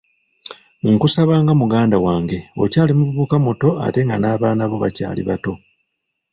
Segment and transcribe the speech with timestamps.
[0.89, 5.53] Nkusaba nga muganda wange, okyali muvubuka muto ate nga n'abaana bo bakyali bato.